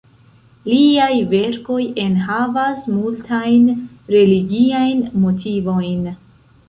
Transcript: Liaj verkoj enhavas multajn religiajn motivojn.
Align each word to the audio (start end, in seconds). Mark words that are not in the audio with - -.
Liaj 0.69 1.17
verkoj 1.33 1.83
enhavas 2.05 2.87
multajn 2.95 3.69
religiajn 4.17 5.05
motivojn. 5.27 6.15